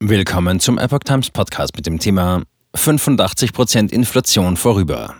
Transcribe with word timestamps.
Willkommen 0.00 0.60
zum 0.60 0.76
Epoch 0.76 1.04
Times 1.06 1.30
Podcast 1.30 1.74
mit 1.74 1.86
dem 1.86 1.98
Thema 1.98 2.42
85% 2.76 3.90
Inflation 3.90 4.58
vorüber. 4.58 5.14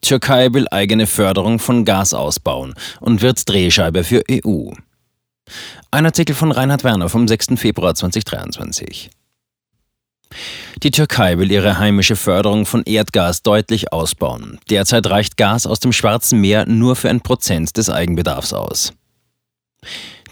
Türkei 0.00 0.52
will 0.52 0.66
eigene 0.72 1.06
Förderung 1.06 1.60
von 1.60 1.84
Gas 1.84 2.14
ausbauen 2.14 2.74
und 2.98 3.22
wird 3.22 3.48
Drehscheibe 3.48 4.02
für 4.02 4.24
EU. 4.28 4.72
Ein 5.92 6.04
Artikel 6.04 6.34
von 6.34 6.50
Reinhard 6.50 6.82
Werner 6.82 7.08
vom 7.08 7.28
6. 7.28 7.50
Februar 7.54 7.94
2023. 7.94 9.10
Die 10.82 10.90
Türkei 10.90 11.38
will 11.38 11.52
ihre 11.52 11.78
heimische 11.78 12.16
Förderung 12.16 12.66
von 12.66 12.82
Erdgas 12.82 13.42
deutlich 13.42 13.92
ausbauen. 13.92 14.58
Derzeit 14.68 15.06
reicht 15.06 15.36
Gas 15.36 15.64
aus 15.64 15.78
dem 15.78 15.92
Schwarzen 15.92 16.40
Meer 16.40 16.66
nur 16.66 16.96
für 16.96 17.08
ein 17.08 17.20
Prozent 17.20 17.76
des 17.76 17.88
Eigenbedarfs 17.88 18.52
aus. 18.52 18.92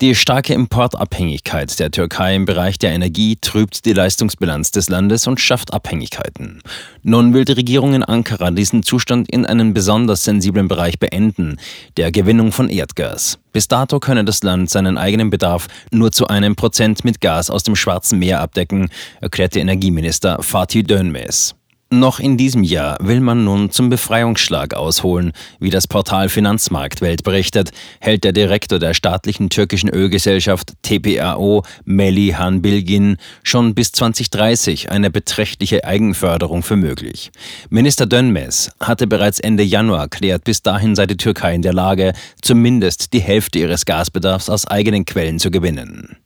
Die 0.02 0.14
starke 0.14 0.52
Importabhängigkeit 0.52 1.78
der 1.78 1.90
Türkei 1.90 2.34
im 2.34 2.44
Bereich 2.44 2.76
der 2.76 2.92
Energie 2.92 3.38
trübt 3.40 3.86
die 3.86 3.94
Leistungsbilanz 3.94 4.70
des 4.70 4.90
Landes 4.90 5.26
und 5.26 5.40
schafft 5.40 5.72
Abhängigkeiten. 5.72 6.60
Nun 7.02 7.32
will 7.32 7.46
die 7.46 7.52
Regierung 7.52 7.94
in 7.94 8.02
Ankara 8.02 8.50
diesen 8.50 8.82
Zustand 8.82 9.30
in 9.30 9.46
einem 9.46 9.72
besonders 9.72 10.22
sensiblen 10.22 10.68
Bereich 10.68 10.98
beenden, 10.98 11.56
der 11.96 12.12
Gewinnung 12.12 12.52
von 12.52 12.68
Erdgas. 12.68 13.38
Bis 13.54 13.68
dato 13.68 13.98
könne 13.98 14.26
das 14.26 14.42
Land 14.42 14.68
seinen 14.68 14.98
eigenen 14.98 15.30
Bedarf 15.30 15.66
nur 15.90 16.12
zu 16.12 16.26
einem 16.26 16.56
Prozent 16.56 17.02
mit 17.06 17.22
Gas 17.22 17.48
aus 17.48 17.62
dem 17.62 17.74
Schwarzen 17.74 18.18
Meer 18.18 18.42
abdecken, 18.42 18.90
erklärte 19.22 19.60
Energieminister 19.60 20.42
Fatih 20.42 20.82
Dönmez. 20.82 21.54
Noch 21.90 22.18
in 22.18 22.36
diesem 22.36 22.64
Jahr 22.64 22.98
will 23.00 23.20
man 23.20 23.44
nun 23.44 23.70
zum 23.70 23.90
Befreiungsschlag 23.90 24.74
ausholen. 24.74 25.32
Wie 25.60 25.70
das 25.70 25.86
Portal 25.86 26.28
Finanzmarktwelt 26.28 27.22
berichtet, 27.22 27.70
hält 28.00 28.24
der 28.24 28.32
Direktor 28.32 28.80
der 28.80 28.92
staatlichen 28.92 29.50
türkischen 29.50 29.88
Ölgesellschaft 29.88 30.72
TPAO, 30.82 31.62
Melihan 31.84 32.60
Bilgin, 32.60 33.18
schon 33.44 33.76
bis 33.76 33.92
2030 33.92 34.90
eine 34.90 35.12
beträchtliche 35.12 35.84
Eigenförderung 35.84 36.64
für 36.64 36.76
möglich. 36.76 37.30
Minister 37.70 38.06
Dönmez 38.06 38.72
hatte 38.80 39.06
bereits 39.06 39.38
Ende 39.38 39.62
Januar 39.62 40.00
erklärt, 40.00 40.42
bis 40.42 40.62
dahin 40.62 40.96
sei 40.96 41.06
die 41.06 41.16
Türkei 41.16 41.54
in 41.54 41.62
der 41.62 41.72
Lage, 41.72 42.14
zumindest 42.42 43.12
die 43.12 43.20
Hälfte 43.20 43.60
ihres 43.60 43.84
Gasbedarfs 43.84 44.50
aus 44.50 44.66
eigenen 44.66 45.04
Quellen 45.04 45.38
zu 45.38 45.52
gewinnen. 45.52 46.16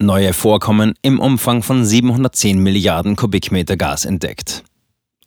Neue 0.00 0.32
Vorkommen 0.32 0.94
im 1.02 1.18
Umfang 1.18 1.64
von 1.64 1.84
710 1.84 2.62
Milliarden 2.62 3.16
Kubikmeter 3.16 3.76
Gas 3.76 4.04
entdeckt. 4.04 4.62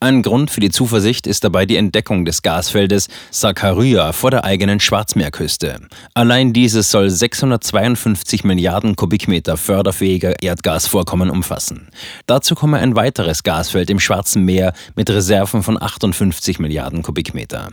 Ein 0.00 0.22
Grund 0.22 0.50
für 0.50 0.60
die 0.60 0.70
Zuversicht 0.70 1.26
ist 1.26 1.44
dabei 1.44 1.66
die 1.66 1.76
Entdeckung 1.76 2.24
des 2.24 2.40
Gasfeldes 2.40 3.08
Sakarya 3.30 4.12
vor 4.12 4.30
der 4.30 4.44
eigenen 4.44 4.80
Schwarzmeerküste. 4.80 5.78
Allein 6.14 6.54
dieses 6.54 6.90
soll 6.90 7.10
652 7.10 8.44
Milliarden 8.44 8.96
Kubikmeter 8.96 9.58
förderfähiger 9.58 10.42
Erdgasvorkommen 10.42 11.28
umfassen. 11.28 11.90
Dazu 12.24 12.54
komme 12.54 12.78
ein 12.78 12.96
weiteres 12.96 13.42
Gasfeld 13.42 13.90
im 13.90 14.00
Schwarzen 14.00 14.46
Meer 14.46 14.72
mit 14.96 15.10
Reserven 15.10 15.62
von 15.62 15.80
58 15.80 16.60
Milliarden 16.60 17.02
Kubikmeter. 17.02 17.68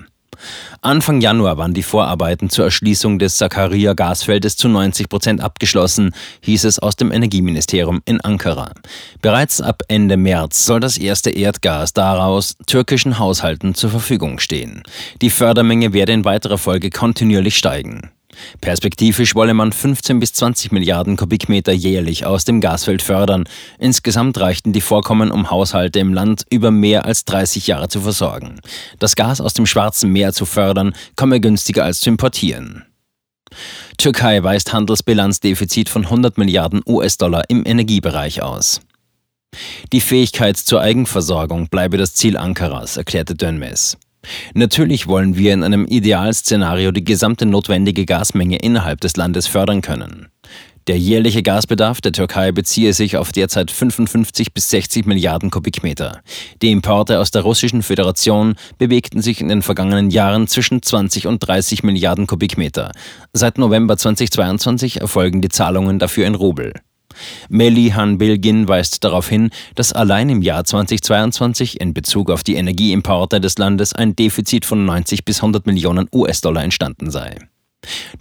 Anfang 0.82 1.22
Januar 1.22 1.58
waren 1.58 1.74
die 1.74 1.84
Vorarbeiten 1.84 2.50
zur 2.50 2.66
Erschließung 2.66 3.20
des 3.20 3.38
Sakarya-Gasfeldes 3.38 4.58
zu 4.58 4.68
90 4.68 5.10
Prozent 5.10 5.42
abgeschlossen, 5.42 6.14
hieß 6.42 6.66
es 6.66 6.80
aus 6.80 6.96
dem 6.96 7.12
Energieministerium 7.12 8.02
in 8.06 8.22
Ankara. 8.22 8.74
Bereits 9.22 9.62
ab 9.62 9.84
Ende 9.88 10.18
März 10.18 10.66
soll 10.66 10.80
das 10.80 10.98
erste 10.98 11.32
Erdgas 11.32 11.94
daraus 11.94 12.56
türkischen 12.66 13.20
Haushalten 13.20 13.76
zur 13.76 13.90
Verfügung 13.90 14.40
stehen. 14.40 14.84
Die 15.22 15.30
Fördermenge 15.30 15.94
werde 15.94 16.14
in 16.14 16.26
weiterer 16.26 16.58
Folge 16.58 16.90
kontinuierlich 16.90 17.58
steigen. 17.58 18.12
Perspektivisch 18.62 19.36
wolle 19.36 19.54
man 19.54 19.72
15 19.72 20.20
bis 20.20 20.34
20 20.34 20.72
Milliarden 20.72 21.18
Kubikmeter 21.18 21.72
jährlich 21.72 22.26
aus 22.26 22.46
dem 22.46 22.62
Gasfeld 22.62 23.02
fördern. 23.02 23.46
Insgesamt 23.80 24.40
reichten 24.40 24.74
die 24.74 24.82
Vorkommen, 24.82 25.32
um 25.32 25.50
Haushalte 25.50 26.00
im 26.00 26.14
Land 26.14 26.46
über 26.50 26.72
mehr 26.72 27.06
als 27.06 27.26
30 27.26 27.68
Jahre 27.68 27.90
zu 27.90 28.02
versorgen. 28.02 28.60
Das 29.00 29.16
Gas 29.16 29.42
aus 29.42 29.54
dem 29.54 29.66
Schwarzen 29.66 30.12
Meer 30.12 30.34
zu 30.34 30.46
fördern, 30.46 30.94
komme 31.16 31.40
günstiger 31.40 31.84
als 31.84 32.02
zu 32.02 32.10
importieren. 32.10 32.86
Türkei 33.98 34.44
weist 34.44 34.74
Handelsbilanzdefizit 34.74 35.90
von 35.90 36.06
100 36.06 36.38
Milliarden 36.38 36.82
US-Dollar 36.86 37.44
im 37.50 37.66
Energiebereich 37.66 38.42
aus. 38.42 38.82
Die 39.92 40.02
Fähigkeit 40.02 40.58
zur 40.58 40.82
Eigenversorgung 40.82 41.70
bleibe 41.70 41.98
das 41.98 42.14
Ziel 42.14 42.38
Ankaras, 42.38 42.98
erklärte 42.98 43.36
Dönmes. 43.36 43.98
Natürlich 44.54 45.08
wollen 45.08 45.38
wir 45.38 45.54
in 45.54 45.64
einem 45.64 45.86
Idealszenario 45.86 46.92
die 46.92 47.04
gesamte 47.04 47.46
notwendige 47.46 48.06
Gasmenge 48.06 48.58
innerhalb 48.58 49.02
des 49.02 49.16
Landes 49.16 49.48
fördern 49.48 49.82
können. 49.82 50.28
Der 50.90 50.98
jährliche 50.98 51.44
Gasbedarf 51.44 52.02
der 52.02 52.14
Türkei 52.14 52.52
beziehe 52.52 52.94
sich 52.94 53.16
auf 53.16 53.32
derzeit 53.32 53.70
55 53.70 54.54
bis 54.56 54.72
60 54.72 55.06
Milliarden 55.06 55.52
Kubikmeter. 55.52 56.22
Die 56.64 56.72
Importe 56.72 57.20
aus 57.20 57.30
der 57.30 57.44
Russischen 57.44 57.84
Föderation 57.84 58.56
bewegten 58.80 59.22
sich 59.22 59.40
in 59.40 59.50
den 59.50 59.62
vergangenen 59.62 60.10
Jahren 60.10 60.48
zwischen 60.48 60.82
20 60.82 61.28
und 61.28 61.40
30 61.40 61.84
Milliarden 61.84 62.26
Kubikmeter. 62.26 62.92
Seit 63.34 63.60
November 63.60 63.98
2022 63.98 65.00
erfolgen 65.00 65.44
die 65.44 65.50
Zahlungen 65.50 66.00
dafür 66.00 66.26
in 66.26 66.34
Rubel. 66.34 66.74
Melihan 67.50 68.18
Bilgin 68.18 68.68
weist 68.68 69.04
darauf 69.04 69.30
hin, 69.30 69.50
dass 69.76 69.94
allein 69.94 70.30
im 70.30 70.42
Jahr 70.42 70.64
2022 70.64 71.80
in 71.82 71.94
Bezug 71.94 72.30
auf 72.30 72.44
die 72.44 72.56
Energieimporte 72.56 73.40
des 73.40 73.58
Landes 73.58 73.94
ein 73.94 74.16
Defizit 74.16 74.66
von 74.66 74.86
90 74.86 75.26
bis 75.26 75.38
100 75.38 75.66
Millionen 75.66 76.08
US-Dollar 76.14 76.64
entstanden 76.64 77.12
sei. 77.12 77.38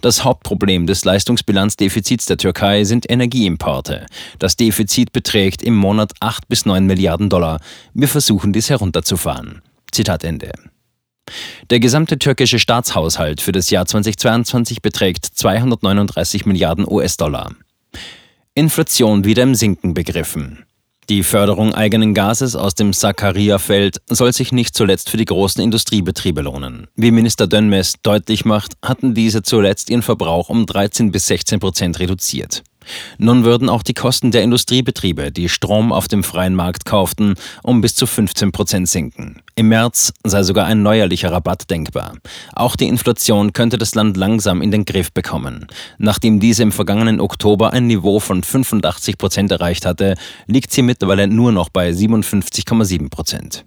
Das 0.01 0.23
Hauptproblem 0.23 0.87
des 0.87 1.03
Leistungsbilanzdefizits 1.03 2.25
der 2.25 2.37
Türkei 2.37 2.85
sind 2.85 3.09
Energieimporte. 3.09 4.05
Das 4.39 4.55
Defizit 4.55 5.11
beträgt 5.11 5.61
im 5.61 5.75
Monat 5.75 6.13
8 6.21 6.47
bis 6.47 6.65
9 6.65 6.85
Milliarden 6.85 7.29
Dollar. 7.29 7.59
Wir 7.93 8.07
versuchen 8.07 8.53
dies 8.53 8.69
herunterzufahren. 8.69 9.61
Zitat 9.91 10.23
Ende. 10.23 10.51
Der 11.69 11.79
gesamte 11.79 12.17
türkische 12.17 12.57
Staatshaushalt 12.57 13.41
für 13.41 13.51
das 13.51 13.69
Jahr 13.69 13.85
2022 13.85 14.81
beträgt 14.81 15.25
239 15.25 16.45
Milliarden 16.45 16.87
US-Dollar. 16.87 17.51
Inflation 18.55 19.25
wieder 19.25 19.43
im 19.43 19.55
Sinken 19.55 19.93
begriffen. 19.93 20.65
Die 21.09 21.23
Förderung 21.23 21.73
eigenen 21.73 22.13
Gases 22.13 22.55
aus 22.55 22.75
dem 22.75 22.93
Sakarya-Feld 22.93 24.01
soll 24.09 24.31
sich 24.31 24.51
nicht 24.51 24.75
zuletzt 24.75 25.09
für 25.09 25.17
die 25.17 25.25
großen 25.25 25.63
Industriebetriebe 25.63 26.41
lohnen. 26.41 26.87
Wie 26.95 27.11
Minister 27.11 27.47
Dönmes 27.47 27.93
deutlich 28.03 28.45
macht, 28.45 28.73
hatten 28.83 29.15
diese 29.15 29.41
zuletzt 29.41 29.89
ihren 29.89 30.03
Verbrauch 30.03 30.49
um 30.49 30.65
13 30.65 31.11
bis 31.11 31.25
16 31.27 31.59
Prozent 31.59 31.99
reduziert. 31.99 32.63
Nun 33.17 33.43
würden 33.43 33.69
auch 33.69 33.83
die 33.83 33.93
Kosten 33.93 34.31
der 34.31 34.43
Industriebetriebe, 34.43 35.31
die 35.31 35.49
Strom 35.49 35.91
auf 35.91 36.07
dem 36.07 36.23
freien 36.23 36.55
Markt 36.55 36.85
kauften, 36.85 37.35
um 37.63 37.81
bis 37.81 37.95
zu 37.95 38.07
15 38.07 38.51
Prozent 38.51 38.89
sinken. 38.89 39.41
Im 39.55 39.69
März 39.69 40.13
sei 40.23 40.43
sogar 40.43 40.65
ein 40.65 40.83
neuerlicher 40.83 41.31
Rabatt 41.31 41.69
denkbar. 41.69 42.13
Auch 42.55 42.75
die 42.75 42.87
Inflation 42.87 43.53
könnte 43.53 43.77
das 43.77 43.95
Land 43.95 44.17
langsam 44.17 44.61
in 44.61 44.71
den 44.71 44.85
Griff 44.85 45.11
bekommen. 45.11 45.67
Nachdem 45.97 46.39
diese 46.39 46.63
im 46.63 46.71
vergangenen 46.71 47.19
Oktober 47.19 47.73
ein 47.73 47.87
Niveau 47.87 48.19
von 48.19 48.43
85 48.43 49.17
Prozent 49.17 49.51
erreicht 49.51 49.85
hatte, 49.85 50.15
liegt 50.47 50.71
sie 50.71 50.81
mittlerweile 50.81 51.27
nur 51.27 51.51
noch 51.51 51.69
bei 51.69 51.89
57,7 51.89 53.09
Prozent. 53.09 53.63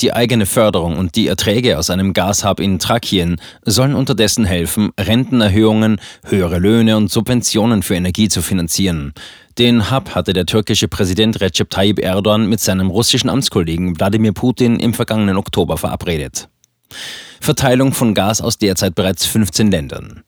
Die 0.00 0.12
eigene 0.12 0.46
Förderung 0.46 0.96
und 0.96 1.16
die 1.16 1.26
Erträge 1.26 1.78
aus 1.78 1.90
einem 1.90 2.12
Gashub 2.12 2.60
in 2.60 2.78
Thrakien 2.78 3.36
sollen 3.64 3.94
unterdessen 3.94 4.44
helfen, 4.44 4.90
Rentenerhöhungen, 4.98 6.00
höhere 6.24 6.58
Löhne 6.58 6.96
und 6.96 7.10
Subventionen 7.10 7.82
für 7.82 7.94
Energie 7.94 8.28
zu 8.28 8.42
finanzieren. 8.42 9.12
Den 9.58 9.90
Hub 9.90 10.14
hatte 10.14 10.32
der 10.32 10.46
türkische 10.46 10.88
Präsident 10.88 11.40
Recep 11.40 11.70
Tayyip 11.70 11.98
Erdogan 11.98 12.48
mit 12.48 12.60
seinem 12.60 12.88
russischen 12.88 13.28
Amtskollegen 13.28 13.98
Wladimir 13.98 14.32
Putin 14.32 14.80
im 14.80 14.94
vergangenen 14.94 15.36
Oktober 15.36 15.76
verabredet. 15.76 16.48
Verteilung 17.40 17.92
von 17.92 18.14
Gas 18.14 18.40
aus 18.40 18.58
derzeit 18.58 18.94
bereits 18.94 19.26
15 19.26 19.70
Ländern. 19.70 20.22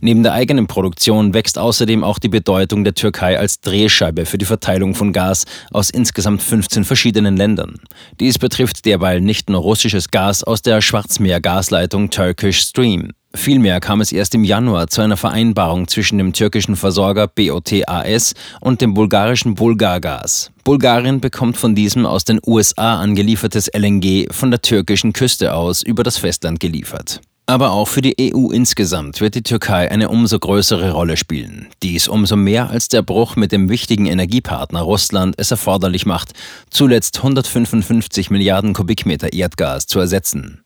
Neben 0.00 0.22
der 0.22 0.32
eigenen 0.32 0.66
Produktion 0.66 1.34
wächst 1.34 1.58
außerdem 1.58 2.04
auch 2.04 2.18
die 2.18 2.28
Bedeutung 2.28 2.84
der 2.84 2.94
Türkei 2.94 3.38
als 3.38 3.60
Drehscheibe 3.60 4.26
für 4.26 4.38
die 4.38 4.44
Verteilung 4.44 4.94
von 4.94 5.12
Gas 5.12 5.44
aus 5.70 5.90
insgesamt 5.90 6.42
15 6.42 6.84
verschiedenen 6.84 7.36
Ländern. 7.36 7.76
Dies 8.20 8.38
betrifft 8.38 8.84
derweil 8.86 9.20
nicht 9.20 9.50
nur 9.50 9.60
russisches 9.60 10.10
Gas 10.10 10.44
aus 10.44 10.62
der 10.62 10.80
Schwarzmeer-Gasleitung 10.80 12.10
Turkish 12.10 12.60
Stream. 12.60 13.12
Vielmehr 13.32 13.78
kam 13.78 14.00
es 14.00 14.10
erst 14.10 14.34
im 14.34 14.42
Januar 14.42 14.88
zu 14.88 15.02
einer 15.02 15.16
Vereinbarung 15.16 15.86
zwischen 15.86 16.18
dem 16.18 16.32
türkischen 16.32 16.74
Versorger 16.74 17.28
BOTAS 17.28 18.34
und 18.60 18.80
dem 18.80 18.92
bulgarischen 18.92 19.54
Bulgargas. 19.54 20.50
Bulgarien 20.64 21.20
bekommt 21.20 21.56
von 21.56 21.76
diesem 21.76 22.06
aus 22.06 22.24
den 22.24 22.40
USA 22.44 23.00
angeliefertes 23.00 23.68
LNG 23.72 24.26
von 24.32 24.50
der 24.50 24.62
türkischen 24.62 25.12
Küste 25.12 25.54
aus 25.54 25.82
über 25.82 26.02
das 26.02 26.18
Festland 26.18 26.58
geliefert. 26.58 27.20
Aber 27.50 27.72
auch 27.72 27.88
für 27.88 28.00
die 28.00 28.32
EU 28.32 28.52
insgesamt 28.52 29.20
wird 29.20 29.34
die 29.34 29.42
Türkei 29.42 29.90
eine 29.90 30.08
umso 30.08 30.38
größere 30.38 30.92
Rolle 30.92 31.16
spielen. 31.16 31.66
Dies 31.82 32.06
umso 32.06 32.36
mehr, 32.36 32.70
als 32.70 32.86
der 32.86 33.02
Bruch 33.02 33.34
mit 33.34 33.50
dem 33.50 33.68
wichtigen 33.68 34.06
Energiepartner 34.06 34.82
Russland 34.82 35.34
es 35.36 35.50
erforderlich 35.50 36.06
macht, 36.06 36.30
zuletzt 36.70 37.16
155 37.16 38.30
Milliarden 38.30 38.72
Kubikmeter 38.72 39.32
Erdgas 39.32 39.88
zu 39.88 39.98
ersetzen. 39.98 40.62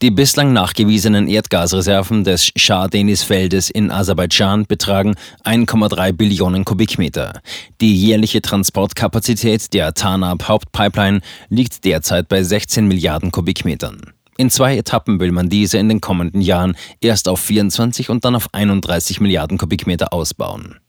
Die 0.00 0.10
bislang 0.10 0.54
nachgewiesenen 0.54 1.28
Erdgasreserven 1.28 2.24
des 2.24 2.50
Shah-Denis-Feldes 2.56 3.68
in 3.68 3.90
Aserbaidschan 3.90 4.64
betragen 4.64 5.16
1,3 5.44 6.12
Billionen 6.12 6.64
Kubikmeter. 6.64 7.42
Die 7.82 7.94
jährliche 7.94 8.40
Transportkapazität 8.40 9.74
der 9.74 9.92
Tanab-Hauptpipeline 9.92 11.20
liegt 11.50 11.84
derzeit 11.84 12.28
bei 12.28 12.42
16 12.42 12.88
Milliarden 12.88 13.30
Kubikmetern. 13.30 14.14
In 14.36 14.50
zwei 14.50 14.76
Etappen 14.76 15.20
will 15.20 15.32
man 15.32 15.48
diese 15.48 15.78
in 15.78 15.88
den 15.88 16.00
kommenden 16.00 16.40
Jahren 16.40 16.76
erst 17.00 17.28
auf 17.28 17.40
24 17.40 18.10
und 18.10 18.24
dann 18.24 18.34
auf 18.34 18.48
31 18.52 19.20
Milliarden 19.20 19.58
Kubikmeter 19.58 20.12
ausbauen. 20.12 20.80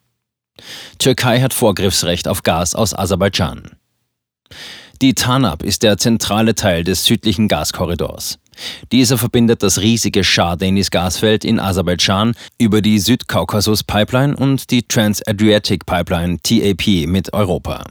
Türkei 0.97 1.41
hat 1.41 1.53
Vorgriffsrecht 1.53 2.27
auf 2.27 2.43
Gas 2.43 2.75
aus 2.75 2.97
Aserbaidschan. 2.97 3.71
Die 5.01 5.13
Tanab 5.13 5.63
ist 5.63 5.83
der 5.83 5.97
zentrale 5.97 6.55
Teil 6.55 6.83
des 6.83 7.03
südlichen 7.05 7.47
Gaskorridors. 7.47 8.39
Dieser 8.93 9.17
verbindet 9.17 9.61
das 9.61 9.81
riesige 9.81 10.23
Shah-Denis-Gasfeld 10.23 11.43
in 11.43 11.59
Aserbaidschan 11.59 12.33
über 12.57 12.81
die 12.81 12.99
Südkaukasus-Pipeline 12.99 14.37
und 14.37 14.71
die 14.71 14.83
Trans-Adriatic 14.83 15.85
Pipeline 15.85 16.37
TAP 16.41 17.07
mit 17.07 17.33
Europa. 17.33 17.83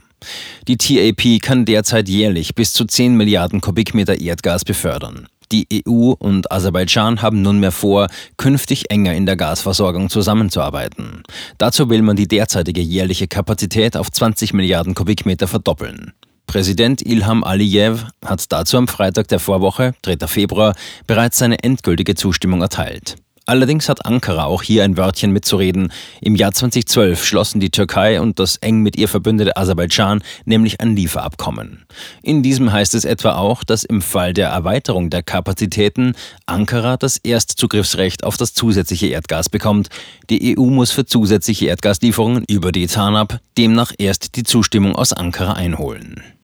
Die 0.67 0.77
TAP 0.77 1.39
kann 1.41 1.65
derzeit 1.65 2.09
jährlich 2.09 2.55
bis 2.55 2.73
zu 2.73 2.85
10 2.85 3.15
Milliarden 3.15 3.61
Kubikmeter 3.61 4.19
Erdgas 4.19 4.65
befördern. 4.65 5.27
Die 5.51 5.67
EU 5.87 6.11
und 6.11 6.51
Aserbaidschan 6.51 7.21
haben 7.21 7.41
nunmehr 7.41 7.71
vor, 7.71 8.07
künftig 8.37 8.89
enger 8.89 9.13
in 9.13 9.25
der 9.25 9.35
Gasversorgung 9.35 10.09
zusammenzuarbeiten. 10.09 11.23
Dazu 11.57 11.89
will 11.89 12.01
man 12.01 12.15
die 12.15 12.27
derzeitige 12.27 12.81
jährliche 12.81 13.27
Kapazität 13.27 13.97
auf 13.97 14.11
20 14.11 14.53
Milliarden 14.53 14.95
Kubikmeter 14.95 15.47
verdoppeln. 15.47 16.13
Präsident 16.47 17.01
Ilham 17.01 17.43
Aliyev 17.43 18.05
hat 18.23 18.51
dazu 18.51 18.77
am 18.77 18.87
Freitag 18.87 19.27
der 19.27 19.39
Vorwoche, 19.39 19.93
3. 20.03 20.27
Februar, 20.27 20.75
bereits 21.07 21.37
seine 21.37 21.63
endgültige 21.63 22.15
Zustimmung 22.15 22.61
erteilt. 22.61 23.15
Allerdings 23.47 23.89
hat 23.89 24.05
Ankara 24.05 24.45
auch 24.45 24.63
hier 24.63 24.83
ein 24.83 24.97
Wörtchen 24.97 25.31
mitzureden. 25.31 25.91
Im 26.19 26.35
Jahr 26.35 26.51
2012 26.51 27.23
schlossen 27.23 27.59
die 27.59 27.69
Türkei 27.69 28.19
und 28.19 28.39
das 28.39 28.57
eng 28.57 28.79
mit 28.81 28.97
ihr 28.97 29.07
verbündete 29.07 29.55
Aserbaidschan 29.55 30.23
nämlich 30.45 30.81
ein 30.81 30.95
Lieferabkommen. 30.95 31.85
In 32.23 32.41
diesem 32.41 32.71
heißt 32.71 32.95
es 32.95 33.05
etwa 33.05 33.35
auch, 33.35 33.63
dass 33.63 33.83
im 33.83 34.01
Fall 34.01 34.33
der 34.33 34.49
Erweiterung 34.49 35.11
der 35.11 35.21
Kapazitäten 35.21 36.15
Ankara 36.47 36.97
das 36.97 37.17
Erstzugriffsrecht 37.17 38.23
auf 38.23 38.37
das 38.37 38.53
zusätzliche 38.53 39.07
Erdgas 39.07 39.49
bekommt. 39.49 39.89
Die 40.31 40.57
EU 40.57 40.65
muss 40.65 40.91
für 40.91 41.05
zusätzliche 41.05 41.67
Erdgaslieferungen 41.67 42.45
über 42.49 42.71
die 42.71 42.87
TANAP 42.87 43.39
demnach 43.57 43.93
erst 43.97 44.35
die 44.37 44.43
Zustimmung 44.43 44.95
aus 44.95 45.13
Ankara 45.13 45.53
einholen. 45.53 46.23